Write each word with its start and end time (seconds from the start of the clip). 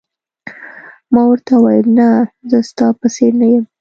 ما 1.13 1.21
ورته 1.29 1.53
وویل: 1.57 1.87
نه، 1.97 2.07
زه 2.49 2.59
ستا 2.69 2.87
په 2.99 3.07
څېر 3.13 3.31
نه 3.41 3.47
یم. 3.53 3.65